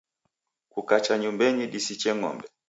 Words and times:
Kukacha 0.73 1.13
nyumbenyi 1.21 1.65
disiche 1.73 2.11
ng'ombe. 2.19 2.45